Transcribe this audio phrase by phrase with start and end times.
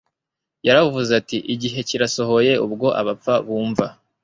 [0.67, 3.85] Yaravuze ati: "Igihe kirasohoye ubwo abapfa bumva,